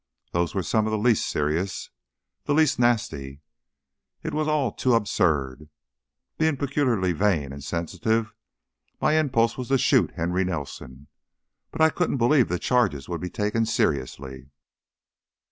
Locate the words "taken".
13.29-13.63